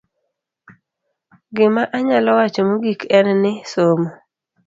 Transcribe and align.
Gima 1.55 1.83
anyalo 1.97 2.29
wacho 2.39 2.61
mogik 2.69 2.99
en 3.17 3.27
ni, 3.41 3.51
somo 3.71 4.09